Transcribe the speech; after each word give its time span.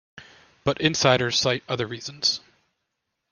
But 0.63 0.81
insiders 0.81 1.39
cite 1.39 1.63
other 1.69 1.85
reasons. 1.85 2.39